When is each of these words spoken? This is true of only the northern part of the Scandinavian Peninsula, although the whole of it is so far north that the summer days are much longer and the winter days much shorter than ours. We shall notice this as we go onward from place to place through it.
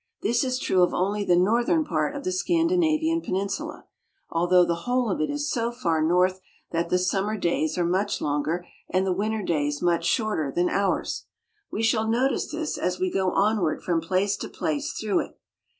This 0.23 0.43
is 0.43 0.57
true 0.57 0.81
of 0.81 0.95
only 0.95 1.23
the 1.23 1.35
northern 1.35 1.85
part 1.85 2.15
of 2.15 2.23
the 2.23 2.31
Scandinavian 2.31 3.21
Peninsula, 3.21 3.85
although 4.31 4.65
the 4.65 4.87
whole 4.89 5.11
of 5.11 5.21
it 5.21 5.29
is 5.29 5.47
so 5.51 5.71
far 5.71 6.01
north 6.01 6.41
that 6.71 6.89
the 6.89 6.97
summer 6.97 7.37
days 7.37 7.77
are 7.77 7.85
much 7.85 8.19
longer 8.19 8.65
and 8.89 9.05
the 9.05 9.13
winter 9.13 9.43
days 9.43 9.79
much 9.79 10.03
shorter 10.05 10.51
than 10.51 10.69
ours. 10.69 11.25
We 11.71 11.83
shall 11.83 12.07
notice 12.09 12.49
this 12.49 12.79
as 12.79 12.99
we 12.99 13.11
go 13.11 13.29
onward 13.33 13.83
from 13.83 14.01
place 14.01 14.35
to 14.37 14.49
place 14.49 14.91
through 14.99 15.19
it. 15.19 15.37